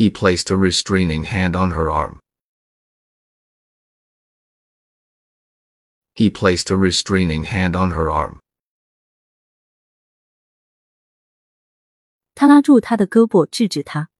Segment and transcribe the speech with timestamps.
[0.00, 2.20] He placed a restraining hand on her arm.
[6.14, 8.40] He placed a restraining hand on her arm.
[12.34, 14.10] 他拉住她的胳膊，制止她。